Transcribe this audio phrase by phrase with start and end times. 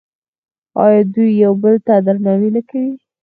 [0.83, 2.93] آیا دوی یو بل ته درناوی نه کوي؟